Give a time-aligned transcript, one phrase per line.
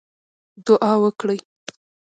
[0.67, 1.39] دعا وکړئ